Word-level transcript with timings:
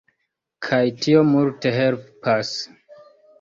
Kaj 0.67 0.79
tio 1.03 1.21
multe 1.33 1.75
helpas. 1.75 2.55